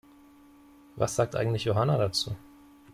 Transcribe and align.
Was 0.95 1.15
sagt 1.15 1.35
eigentlich 1.35 1.65
Johanna 1.65 1.95
dazu? 1.99 2.35